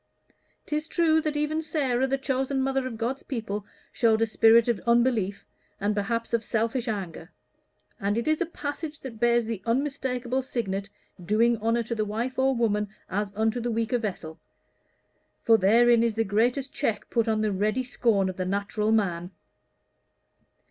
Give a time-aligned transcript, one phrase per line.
[0.65, 4.79] 'Tis true that even Sara, the chosen mother of God's people, showed a spirit of
[4.87, 5.45] unbelief,
[5.79, 7.29] and perhaps of selfish anger;
[7.99, 10.89] and it is a passage that bears the unmistakable signet,
[11.23, 14.39] 'doing honor to the wife or woman, as unto the weaker vessel.'
[15.43, 19.29] For therein is the greatest check put on the ready scorn of the natural man."